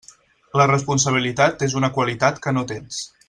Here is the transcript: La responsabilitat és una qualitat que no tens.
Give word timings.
La 0.59 0.65
responsabilitat 0.71 1.67
és 1.69 1.77
una 1.81 1.91
qualitat 1.99 2.43
que 2.47 2.59
no 2.59 2.65
tens. 2.73 3.03